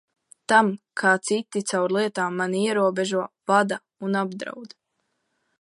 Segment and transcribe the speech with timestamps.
[0.53, 0.71] Tam,
[1.01, 4.79] kā citi caur lietām mani ierobežo, vada un apdraud.